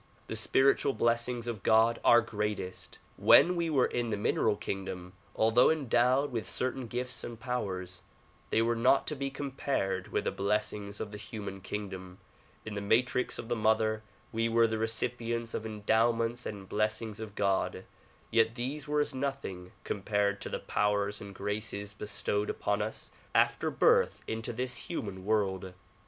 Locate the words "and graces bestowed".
21.21-22.49